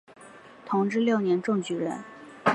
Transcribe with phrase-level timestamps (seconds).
[0.65, 2.03] 同治六年中举人。